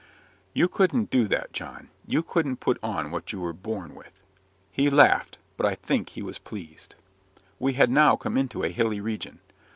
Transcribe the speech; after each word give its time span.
"You 0.55 0.67
couldn't 0.67 1.11
do 1.11 1.27
that, 1.27 1.53
John. 1.53 1.89
You 2.07 2.23
couldn't 2.23 2.55
put 2.57 2.79
on 2.81 3.11
what 3.11 3.31
you 3.31 3.39
were 3.39 3.53
born 3.53 3.93
with." 3.93 4.19
He 4.71 4.89
laughed 4.89 5.37
but 5.57 5.67
I 5.67 5.75
think 5.75 6.09
he 6.09 6.23
was 6.23 6.39
pleased. 6.39 6.95
We 7.59 7.73
had 7.73 7.91
now 7.91 8.15
come 8.15 8.35
into 8.35 8.63
a 8.63 8.69
hilly 8.69 8.99
region. 8.99 9.41